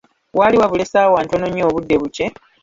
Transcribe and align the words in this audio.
Waali 0.37 0.57
wabula 0.61 0.83
essaawa 0.85 1.17
ntono 1.25 1.45
nnyo 1.49 1.63
obudde 1.69 1.95
bukye. 2.01 2.25